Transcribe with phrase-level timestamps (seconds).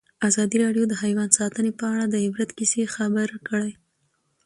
[0.27, 3.71] ازادي راډیو د حیوان ساتنه په اړه د عبرت کیسې خبر کړي.